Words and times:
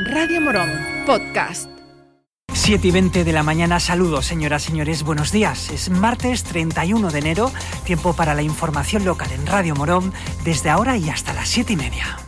Radio 0.00 0.40
Morón, 0.40 0.70
podcast. 1.06 1.68
7 2.52 2.86
y 2.86 2.90
20 2.92 3.24
de 3.24 3.32
la 3.32 3.42
mañana, 3.42 3.80
saludos 3.80 4.26
señoras, 4.26 4.62
señores, 4.62 5.02
buenos 5.02 5.32
días. 5.32 5.70
Es 5.70 5.90
martes 5.90 6.44
31 6.44 7.10
de 7.10 7.18
enero, 7.18 7.50
tiempo 7.84 8.12
para 8.12 8.34
la 8.34 8.42
información 8.42 9.04
local 9.04 9.32
en 9.32 9.44
Radio 9.44 9.74
Morón, 9.74 10.12
desde 10.44 10.70
ahora 10.70 10.96
y 10.96 11.10
hasta 11.10 11.32
las 11.32 11.48
7 11.48 11.72
y 11.72 11.76
media. 11.76 12.27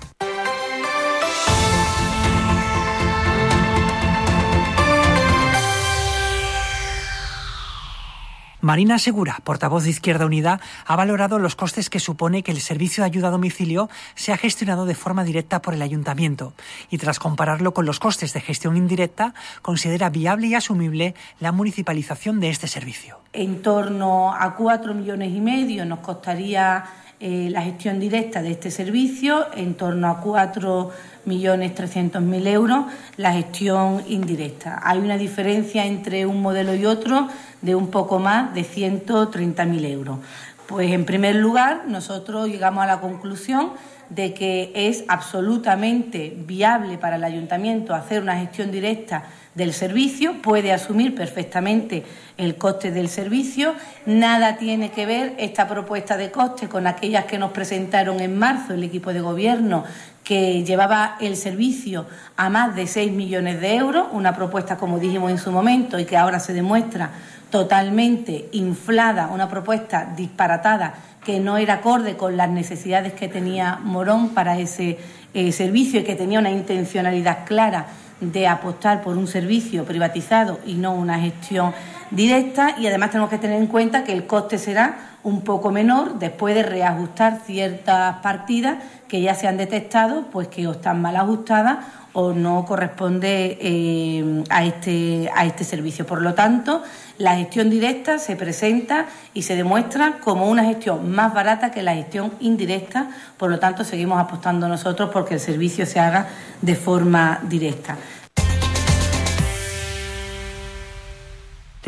Marina 8.63 8.99
Segura, 8.99 9.39
portavoz 9.43 9.85
de 9.85 9.91
Izquierda 9.91 10.27
Unida, 10.27 10.61
ha 10.85 10.95
valorado 10.95 11.39
los 11.39 11.57
costes 11.57 11.89
que 11.89 11.99
supone 11.99 12.43
que 12.43 12.53
el 12.53 12.61
servicio 12.61 13.03
de 13.03 13.07
ayuda 13.07 13.29
a 13.29 13.31
domicilio 13.31 13.89
sea 14.15 14.37
gestionado 14.37 14.85
de 14.85 14.95
forma 14.95 15.25
directa 15.25 15.63
por 15.63 15.73
el 15.73 15.81
ayuntamiento 15.81 16.53
y 16.91 16.99
tras 16.99 17.19
compararlo 17.19 17.73
con 17.73 17.87
los 17.87 17.99
costes 17.99 18.35
de 18.35 18.41
gestión 18.43 18.77
indirecta, 18.77 19.33
considera 19.63 20.11
viable 20.11 20.49
y 20.49 20.55
asumible 20.55 21.15
la 21.39 21.53
municipalización 21.53 22.39
de 22.41 22.51
este 22.51 22.67
servicio. 22.67 23.19
En 23.33 23.63
torno 23.63 24.35
a 24.35 24.55
cuatro 24.57 24.93
millones 24.93 25.33
y 25.33 25.41
medio 25.41 25.87
nos 25.87 26.01
costaría 26.01 26.85
eh, 27.21 27.49
la 27.51 27.61
gestión 27.61 28.01
directa 28.01 28.41
de 28.41 28.51
este 28.51 28.71
servicio, 28.71 29.47
en 29.55 29.75
torno 29.75 30.09
a 30.09 30.21
cuatro 30.21 30.91
millones 31.27 31.75
trescientos 31.75 32.23
mil 32.23 32.47
euros 32.47 32.87
la 33.19 33.35
gestión 33.35 34.03
indirecta. 34.09 34.81
Hay 34.83 34.99
una 35.01 35.19
diferencia 35.19 35.85
entre 35.85 36.25
un 36.25 36.41
modelo 36.41 36.75
y 36.75 36.87
otro 36.87 37.29
de 37.61 37.75
un 37.75 37.91
poco 37.91 38.19
más 38.19 38.55
de 38.55 38.63
130.000 38.63 39.85
euros. 39.85 40.19
Pues 40.67 40.93
en 40.93 41.05
primer 41.05 41.37
lugar, 41.37 41.83
nosotros 41.89 42.49
llegamos 42.49 42.85
a 42.85 42.87
la 42.87 43.01
conclusión 43.01 43.73
de 44.11 44.35
que 44.35 44.73
es 44.75 45.05
absolutamente 45.09 46.35
viable 46.37 46.99
para 46.99 47.17
el 47.17 47.25
ayuntamiento 47.25 47.95
hacer 47.95 48.23
una 48.23 48.37
gestión 48.37 48.71
directa 48.71 49.25
del 49.55 49.73
servicio, 49.73 50.43
puede 50.43 50.73
asumir 50.73 51.15
perfectamente 51.15 52.05
el 52.37 52.57
coste 52.57 52.91
del 52.91 53.09
servicio. 53.09 53.75
Nada 54.07 54.57
tiene 54.57 54.91
que 54.91 55.07
ver 55.07 55.35
esta 55.39 55.67
propuesta 55.67 56.17
de 56.17 56.31
coste 56.31 56.69
con 56.69 56.87
aquellas 56.87 57.25
que 57.25 57.39
nos 57.39 57.53
presentaron 57.53 58.21
en 58.21 58.39
marzo 58.39 58.75
el 58.75 58.85
equipo 58.85 59.13
de 59.13 59.21
gobierno 59.21 59.85
que 60.25 60.63
llevaba 60.65 61.17
el 61.21 61.37
servicio 61.37 62.07
a 62.37 62.51
más 62.51 62.77
de 62.77 62.87
6 62.87 63.13
millones 63.13 63.61
de 63.61 63.77
euros, 63.77 64.09
una 64.13 64.35
propuesta, 64.35 64.77
como 64.77 64.99
dijimos 64.99 65.31
en 65.31 65.39
su 65.39 65.51
momento, 65.51 65.99
y 65.99 66.05
que 66.05 66.17
ahora 66.17 66.41
se 66.41 66.53
demuestra 66.53 67.11
totalmente 67.51 68.49
inflada, 68.53 69.29
una 69.29 69.49
propuesta 69.49 70.13
disparatada 70.17 70.95
que 71.25 71.41
no 71.41 71.59
era 71.59 71.75
acorde 71.75 72.17
con 72.17 72.37
las 72.37 72.49
necesidades 72.49 73.13
que 73.13 73.29
tenía 73.29 73.79
Morón 73.83 74.31
para 74.31 74.59
ese 74.59 74.99
eh, 75.35 75.53
servicio 75.53 76.01
y 76.01 76.05
que 76.05 76.17
tenía 76.17 76.39
una 76.39 76.51
intencionalidad 76.51 77.45
clara 77.45 77.87
de 78.21 78.47
apostar 78.47 79.03
por 79.03 79.17
un 79.17 79.27
servicio 79.27 79.85
privatizado 79.85 80.59
y 80.67 80.75
no 80.75 80.93
una 80.95 81.19
gestión 81.19 81.73
directa. 82.11 82.77
Y 82.79 82.87
además 82.87 83.11
tenemos 83.11 83.31
que 83.31 83.39
tener 83.39 83.61
en 83.61 83.67
cuenta 83.67 84.05
que 84.05 84.13
el 84.13 84.27
coste 84.27 84.59
será 84.59 85.17
un 85.23 85.43
poco 85.43 85.71
menor 85.71 86.19
después 86.19 86.55
de 86.55 86.63
reajustar 86.63 87.41
ciertas 87.45 88.17
partidas 88.17 88.79
que 89.09 89.21
ya 89.21 89.35
se 89.35 89.49
han 89.49 89.57
detectado 89.57 90.27
pues 90.33 90.49
que 90.49 90.67
o 90.67 90.73
están 90.73 91.03
mal 91.03 91.17
ajustadas 91.17 91.79
o 92.13 92.33
no 92.33 92.65
corresponde 92.67 93.59
eh, 93.61 94.45
a, 94.49 94.65
este, 94.65 95.31
a 95.35 95.45
este 95.47 95.65
servicio. 95.65 96.07
Por 96.07 96.23
lo 96.23 96.35
tanto, 96.35 96.83
la 97.19 97.37
gestión 97.37 97.71
directa 97.71 98.19
se 98.19 98.37
presenta 98.37 99.07
y 99.35 99.43
se 99.43 99.57
demuestra 99.57 100.19
como 100.21 100.49
una 100.49 100.65
gestión 100.65 101.11
más 101.11 101.35
barata 101.35 101.71
que 101.71 101.83
la 101.83 101.95
gestión 101.95 102.33
indirecta. 102.41 103.11
Por 103.37 103.51
lo 103.51 103.59
tanto, 103.59 103.85
seguimos 103.85 104.21
apostando 104.21 104.69
nosotros 104.69 105.11
porque 105.13 105.35
el 105.35 105.41
servicio 105.41 105.87
se 105.87 106.01
haga 106.01 106.29
de 106.63 106.75
forma 106.75 107.41
directa. 107.49 107.97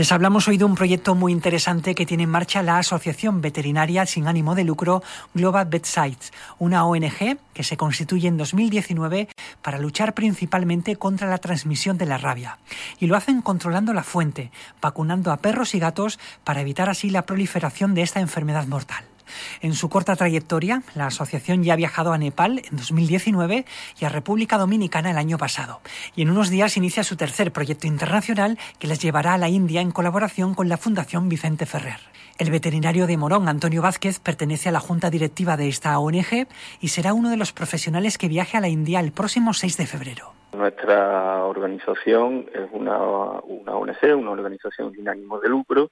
Les 0.02 0.10
hablamos 0.10 0.48
hoy 0.48 0.58
de 0.58 0.64
un 0.64 0.74
proyecto 0.74 1.14
muy 1.14 1.30
interesante 1.30 1.94
que 1.94 2.06
tiene 2.06 2.24
en 2.24 2.28
marcha 2.28 2.60
la 2.64 2.78
Asociación 2.78 3.40
Veterinaria 3.40 4.04
sin 4.04 4.26
ánimo 4.26 4.56
de 4.56 4.64
lucro 4.64 5.00
Global 5.32 5.66
Vet 5.66 5.84
Sites, 5.84 6.32
una 6.58 6.84
ONG 6.84 7.38
que 7.54 7.62
se 7.62 7.76
constituye 7.76 8.26
en 8.26 8.36
2019 8.36 9.28
para 9.62 9.78
luchar 9.78 10.12
principalmente 10.12 10.96
contra 10.96 11.28
la 11.28 11.38
transmisión 11.38 11.98
de 11.98 12.06
la 12.06 12.18
rabia. 12.18 12.58
Y 12.98 13.06
lo 13.06 13.14
hacen 13.14 13.42
controlando 13.42 13.92
la 13.92 14.02
fuente, 14.02 14.50
vacunando 14.80 15.30
a 15.30 15.36
perros 15.36 15.72
y 15.76 15.78
gatos 15.78 16.18
para 16.42 16.62
evitar 16.62 16.90
así 16.90 17.08
la 17.08 17.22
proliferación 17.22 17.94
de 17.94 18.02
esta 18.02 18.18
enfermedad 18.18 18.66
mortal. 18.66 19.04
En 19.60 19.74
su 19.74 19.88
corta 19.88 20.16
trayectoria, 20.16 20.82
la 20.94 21.06
asociación 21.06 21.62
ya 21.62 21.74
ha 21.74 21.76
viajado 21.76 22.12
a 22.12 22.18
Nepal 22.18 22.62
en 22.70 22.76
2019 22.76 23.64
y 24.00 24.04
a 24.04 24.08
República 24.08 24.58
Dominicana 24.58 25.10
el 25.10 25.18
año 25.18 25.38
pasado. 25.38 25.80
Y 26.14 26.22
en 26.22 26.30
unos 26.30 26.50
días 26.50 26.76
inicia 26.76 27.04
su 27.04 27.16
tercer 27.16 27.52
proyecto 27.52 27.86
internacional 27.86 28.58
que 28.78 28.86
les 28.86 29.00
llevará 29.00 29.34
a 29.34 29.38
la 29.38 29.48
India 29.48 29.80
en 29.80 29.90
colaboración 29.90 30.54
con 30.54 30.68
la 30.68 30.76
Fundación 30.76 31.28
Vicente 31.28 31.66
Ferrer. 31.66 32.00
El 32.38 32.50
veterinario 32.50 33.06
de 33.06 33.16
Morón, 33.16 33.48
Antonio 33.48 33.82
Vázquez, 33.82 34.18
pertenece 34.18 34.68
a 34.68 34.72
la 34.72 34.80
junta 34.80 35.10
directiva 35.10 35.56
de 35.56 35.68
esta 35.68 35.98
ONG 35.98 36.48
y 36.80 36.88
será 36.88 37.12
uno 37.12 37.30
de 37.30 37.36
los 37.36 37.52
profesionales 37.52 38.18
que 38.18 38.28
viaje 38.28 38.56
a 38.56 38.60
la 38.60 38.68
India 38.68 39.00
el 39.00 39.12
próximo 39.12 39.52
6 39.52 39.76
de 39.76 39.86
febrero. 39.86 40.32
Nuestra 40.52 41.44
organización 41.44 42.46
es 42.54 42.68
una, 42.72 42.98
una 42.98 43.74
ONG, 43.74 44.16
una 44.16 44.30
organización 44.30 44.92
sin 44.92 45.08
ánimo 45.08 45.40
de 45.40 45.48
lucro, 45.48 45.90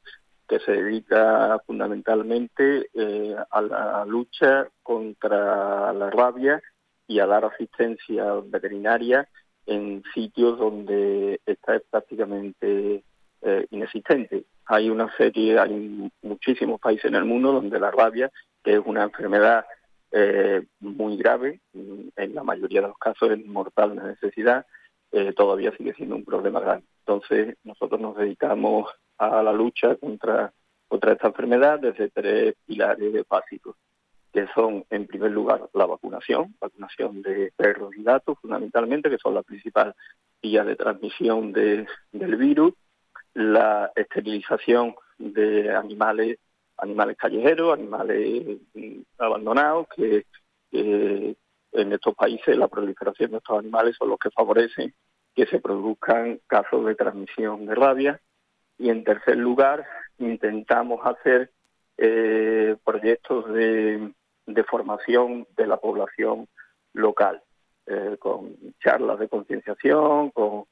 que 0.51 0.59
se 0.59 0.73
dedica 0.73 1.61
fundamentalmente 1.65 2.91
eh, 2.93 3.37
a 3.53 3.63
la 3.63 4.05
lucha 4.05 4.69
contra 4.83 5.93
la 5.93 6.11
rabia 6.11 6.61
y 7.07 7.21
a 7.21 7.27
dar 7.27 7.45
asistencia 7.45 8.35
veterinaria 8.47 9.29
en 9.67 10.03
sitios 10.13 10.59
donde 10.59 11.41
está 11.47 11.81
prácticamente 11.89 13.05
eh, 13.43 13.67
inexistente. 13.71 14.43
Hay 14.67 14.91
una 14.91 15.15
serie, 15.17 15.57
hay 15.57 16.11
muchísimos 16.23 16.81
países 16.81 17.05
en 17.05 17.15
el 17.15 17.27
mundo 17.27 17.53
donde 17.53 17.79
la 17.79 17.93
rabia, 17.93 18.29
que 18.65 18.73
es 18.73 18.81
una 18.85 19.05
enfermedad 19.05 19.65
eh, 20.11 20.67
muy 20.81 21.17
grave, 21.17 21.61
en 21.73 22.35
la 22.35 22.43
mayoría 22.43 22.81
de 22.81 22.89
los 22.89 22.99
casos 22.99 23.31
es 23.31 23.47
mortal 23.47 23.95
de 23.95 24.03
necesidad, 24.03 24.67
todavía 25.37 25.73
sigue 25.77 25.95
siendo 25.95 26.17
un 26.17 26.25
problema 26.25 26.59
grave. 26.59 26.83
Entonces, 27.05 27.57
nosotros 27.65 28.01
nos 28.01 28.17
dedicamos 28.17 28.89
a 29.21 29.43
la 29.43 29.53
lucha 29.53 29.97
contra, 29.97 30.53
contra 30.89 31.13
esta 31.13 31.29
enfermedad 31.29 31.79
desde 31.79 32.09
tres 32.09 32.55
pilares 32.67 33.25
básicos, 33.29 33.77
que 34.33 34.47
son, 34.55 34.85
en 34.91 35.07
primer 35.07 35.31
lugar, 35.31 35.69
la 35.75 35.87
vacunación, 35.87 36.55
vacunación 36.61 37.21
de 37.21 37.53
perros 37.57 37.95
y 37.97 38.03
gatos, 38.03 38.39
fundamentalmente, 38.41 39.11
que 39.11 39.19
son 39.19 39.35
la 39.35 39.43
principal 39.43 39.95
vía 40.43 40.65
de 40.65 40.77
transmisión 40.77 41.53
de, 41.53 41.87
del 42.13 42.37
virus, 42.37 42.73
la 43.35 43.93
esterilización 43.95 44.95
de 45.19 45.75
animales 45.75 46.39
animales 46.79 47.19
callejeros, 47.19 47.75
animales 47.75 48.59
mm, 48.73 49.01
abandonados, 49.19 49.87
que 49.95 50.25
en 50.73 51.93
estos 51.93 52.15
países 52.15 52.57
la 52.57 52.69
proliferación 52.69 53.33
de 53.33 53.37
estos 53.37 53.59
animales 53.59 53.97
son 53.99 54.09
los 54.09 54.19
que 54.19 54.31
favorecen 54.31 54.95
que 55.35 55.47
se 55.47 55.61
produzcan 55.61 56.41
casos 56.47 56.87
de 56.87 56.95
transmisión 56.95 57.67
de 57.67 57.75
rabia 57.75 58.21
y 58.81 58.89
en 58.89 59.05
tercer 59.05 59.37
lugar, 59.37 59.87
intentamos 60.19 61.01
hacer 61.05 61.53
eh, 61.99 62.77
proyectos 62.83 63.53
de, 63.53 64.15
formación 64.69 65.47
de 65.55 65.67
la 65.67 65.77
población 65.77 66.49
local, 66.95 67.43
eh, 67.87 68.17
con 68.19 68.57
charlas 68.83 69.19
de 69.19 69.29
concienciación, 69.29 70.31
con, 70.31 70.65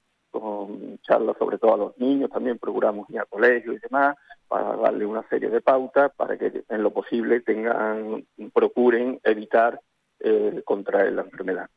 charlas 1.02 1.36
sobre 1.38 1.58
todo 1.58 1.74
a 1.74 1.78
los 1.78 1.98
niños, 1.98 2.30
también 2.30 2.58
procuramos 2.58 3.08
ir 3.10 3.18
a 3.20 3.26
colegios 3.26 3.76
y 3.76 3.78
demás, 3.78 4.16
para 4.46 4.76
darle 4.76 5.04
una 5.04 5.26
serie 5.28 5.50
de 5.50 5.60
pautas 5.60 6.10
para 6.16 6.38
que 6.38 6.64
en 6.68 6.82
lo 6.82 6.90
posible 6.92 7.40
tengan, 7.40 8.26
procuren 8.54 9.20
evitar 9.22 9.80
eh, 10.20 10.62
contraer 10.64 11.12
la 11.12 11.22
enfermedad. 11.22 11.68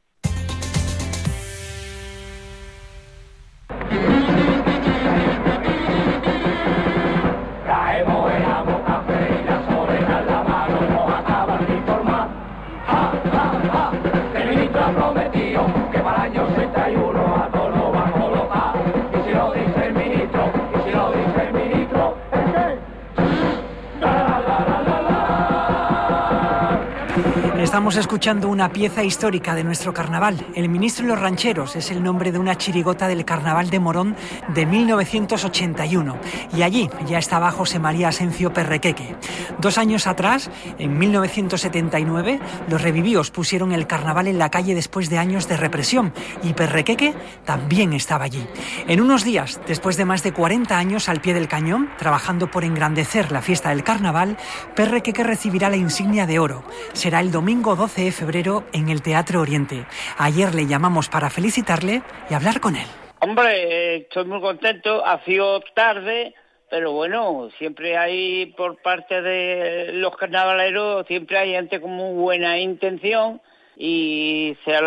Estamos 27.62 27.96
escuchando 27.96 28.50
una 28.50 28.74
pieza 28.74 29.04
histórica 29.04 29.54
de 29.54 29.64
nuestro 29.64 29.94
carnaval. 29.94 30.48
El 30.56 30.68
ministro 30.68 31.06
y 31.06 31.10
los 31.10 31.22
rancheros 31.22 31.76
es 31.76 31.92
el 31.92 32.02
nombre 32.02 32.32
de 32.32 32.40
una 32.40 32.58
chirigota 32.58 33.08
del 33.08 33.24
carnaval 33.24 33.70
de 33.70 33.80
Morón 33.80 34.16
de 34.56 34.66
1981. 34.66 36.18
Y 36.58 36.64
allí 36.64 36.90
ya 37.06 37.20
estaba 37.20 37.52
José 37.52 37.78
María 37.78 38.08
Asencio 38.08 38.52
Perrequeque. 38.52 39.16
Dos 39.60 39.78
años 39.78 40.08
atrás, 40.08 40.50
en 40.80 40.98
1979, 40.98 42.40
los 42.68 42.82
revivíos 42.82 43.30
pusieron 43.30 43.74
el 43.74 43.86
carnaval 43.86 44.26
en 44.26 44.40
la 44.40 44.50
calle 44.50 44.74
después 44.74 45.12
de 45.12 45.20
años 45.20 45.48
de 45.48 45.56
represión. 45.56 46.14
Y 46.42 46.54
Perrequeque 46.54 47.14
también 47.46 47.94
estaba 47.94 48.26
allí. 48.26 48.44
En 48.88 49.02
unos 49.02 49.24
días, 49.24 49.62
después 49.68 49.98
de 49.98 50.06
más 50.06 50.24
de 50.24 50.34
40 50.34 50.76
años 50.76 51.08
al 51.08 51.22
pie 51.22 51.36
del 51.36 51.48
cañón, 51.48 51.92
trabajando 52.00 52.50
por 52.50 52.64
engrandecer 52.64 53.32
la 53.32 53.44
fiesta 53.44 53.70
del 53.70 53.84
carnaval, 53.84 54.36
Perrequeque 54.76 55.24
recibirá 55.24 55.70
la 55.70 55.78
insignia 55.78 56.26
de 56.26 56.40
oro. 56.40 56.64
Será 56.94 57.20
el 57.20 57.30
domingo 57.30 57.51
domingo 57.52 57.76
12 57.76 58.06
de 58.06 58.12
febrero 58.14 58.64
en 58.72 58.88
el 58.88 59.02
Teatro 59.02 59.42
Oriente. 59.42 59.86
Ayer 60.18 60.56
le 60.56 60.68
llamamos 60.68 61.10
para 61.10 61.30
felicitarle 61.30 62.02
y 62.30 62.34
hablar 62.34 62.62
con 62.62 62.78
él. 62.78 62.88
Hombre, 63.20 63.98
estoy 63.98 64.24
muy 64.24 64.40
contento. 64.40 65.06
Ha 65.06 65.22
sido 65.26 65.60
tarde, 65.76 66.34
pero 66.70 66.94
bueno, 66.94 67.50
siempre 67.58 67.98
hay 67.98 68.46
por 68.56 68.82
parte 68.82 69.22
de 69.22 69.92
los 69.92 70.16
carnavaleros, 70.16 71.06
siempre 71.08 71.40
hay 71.40 71.52
gente 71.52 71.82
con 71.82 71.92
muy 71.92 72.14
buena 72.14 72.58
intención 72.58 73.42
y 73.76 74.56
se 74.64 74.74
ha, 74.74 74.82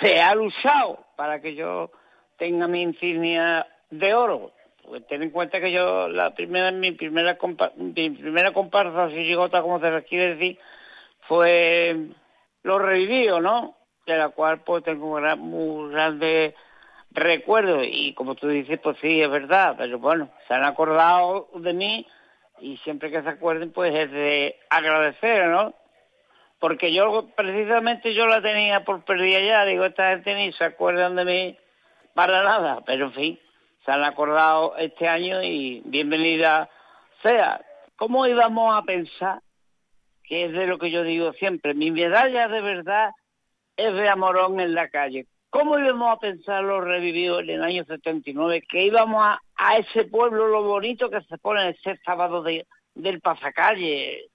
se 0.00 0.20
para 1.14 1.40
que 1.40 1.54
yo 1.54 1.92
tenga 2.36 2.66
mi 2.66 2.82
insignia 2.82 3.64
de 3.90 4.14
oro. 4.14 4.50
Pues 4.88 5.06
ten 5.06 5.22
en 5.22 5.30
cuenta 5.30 5.60
que 5.60 5.70
yo, 5.70 6.08
la 6.08 6.34
primera, 6.34 6.72
mi 6.72 6.90
primera, 6.90 7.38
mi 7.76 8.10
primera 8.10 8.52
comparsa, 8.52 9.08
si 9.10 9.22
llegota, 9.22 9.62
como 9.62 9.78
se 9.78 10.02
quiere 10.02 10.34
decir, 10.34 10.58
fue 11.28 12.08
lo 12.62 12.78
revivido, 12.78 13.40
¿no? 13.40 13.76
De 14.06 14.16
la 14.16 14.30
cual 14.30 14.62
pues 14.64 14.82
tengo 14.82 15.14
un 15.14 15.38
muy 15.38 15.92
grande 15.92 16.54
recuerdo 17.10 17.82
y 17.84 18.14
como 18.14 18.34
tú 18.34 18.48
dices, 18.48 18.80
pues 18.82 18.96
sí, 19.00 19.22
es 19.22 19.30
verdad, 19.30 19.76
pero 19.78 19.98
bueno, 19.98 20.30
se 20.46 20.54
han 20.54 20.64
acordado 20.64 21.48
de 21.54 21.72
mí 21.72 22.06
y 22.60 22.76
siempre 22.78 23.10
que 23.10 23.22
se 23.22 23.28
acuerden 23.28 23.72
pues 23.72 23.94
es 23.94 24.10
de 24.10 24.58
agradecer, 24.70 25.46
¿no? 25.48 25.74
Porque 26.58 26.92
yo 26.92 27.28
precisamente 27.36 28.14
yo 28.14 28.26
la 28.26 28.42
tenía 28.42 28.84
por 28.84 29.04
perdida 29.04 29.40
ya, 29.40 29.64
digo, 29.64 29.84
esta 29.84 30.10
gente 30.10 30.34
ni 30.34 30.52
se 30.52 30.64
acuerdan 30.64 31.14
de 31.14 31.24
mí 31.24 31.58
para 32.14 32.42
nada, 32.42 32.82
pero 32.84 33.06
en 33.06 33.12
fin, 33.12 33.40
se 33.84 33.92
han 33.92 34.02
acordado 34.02 34.76
este 34.76 35.06
año 35.06 35.42
y 35.42 35.82
bienvenida 35.84 36.68
sea. 37.22 37.60
¿Cómo 37.96 38.26
íbamos 38.26 38.76
a 38.76 38.82
pensar 38.82 39.40
que 40.28 40.44
es 40.44 40.52
de 40.52 40.66
lo 40.66 40.78
que 40.78 40.90
yo 40.90 41.02
digo 41.02 41.32
siempre, 41.32 41.72
mi 41.74 41.90
medalla 41.90 42.48
de 42.48 42.60
verdad 42.60 43.10
es 43.76 43.94
de 43.94 44.08
Amorón 44.08 44.60
en 44.60 44.74
la 44.74 44.88
calle. 44.88 45.26
¿Cómo 45.50 45.78
íbamos 45.78 46.14
a 46.14 46.20
pensar 46.20 46.62
los 46.62 46.84
revividos 46.84 47.42
en 47.42 47.50
el 47.50 47.62
año 47.62 47.84
79? 47.84 48.62
Que 48.68 48.84
íbamos 48.84 49.24
a, 49.24 49.40
a 49.56 49.78
ese 49.78 50.04
pueblo 50.04 50.48
lo 50.48 50.62
bonito 50.62 51.08
que 51.08 51.22
se 51.22 51.38
pone 51.38 51.70
ese 51.70 51.98
sábado 52.04 52.42
de, 52.42 52.66
del 52.94 53.20
pasacalle. 53.20 54.26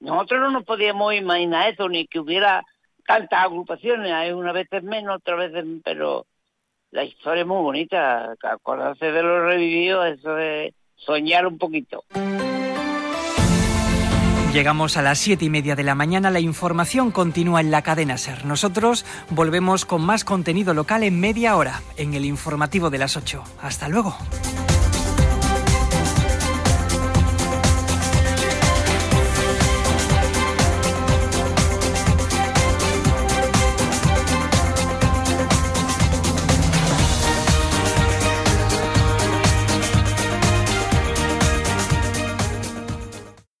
Nosotros 0.00 0.40
no 0.40 0.50
nos 0.50 0.64
podíamos 0.64 1.14
imaginar 1.14 1.72
eso, 1.72 1.88
ni 1.88 2.06
que 2.06 2.20
hubiera 2.20 2.62
tantas 3.06 3.44
agrupaciones, 3.44 4.12
hay 4.12 4.32
una 4.32 4.52
vez 4.52 4.68
menos, 4.82 5.16
otra 5.16 5.36
vez 5.36 5.50
pero 5.82 6.26
la 6.90 7.04
historia 7.04 7.40
es 7.40 7.46
muy 7.46 7.62
bonita, 7.62 8.34
acordarse 8.42 9.10
de 9.10 9.22
los 9.22 9.44
revividos, 9.44 10.06
eso 10.06 10.34
de 10.34 10.74
soñar 10.96 11.46
un 11.46 11.56
poquito. 11.56 12.04
Llegamos 14.58 14.96
a 14.96 15.02
las 15.02 15.20
siete 15.20 15.44
y 15.44 15.50
media 15.50 15.76
de 15.76 15.84
la 15.84 15.94
mañana. 15.94 16.32
La 16.32 16.40
información 16.40 17.12
continúa 17.12 17.60
en 17.60 17.70
la 17.70 17.82
cadena 17.82 18.18
Ser. 18.18 18.44
Nosotros 18.44 19.04
volvemos 19.30 19.84
con 19.84 20.02
más 20.02 20.24
contenido 20.24 20.74
local 20.74 21.04
en 21.04 21.20
media 21.20 21.54
hora, 21.54 21.80
en 21.96 22.12
el 22.14 22.24
informativo 22.24 22.90
de 22.90 22.98
las 22.98 23.16
8. 23.16 23.44
Hasta 23.62 23.88
luego. 23.88 24.18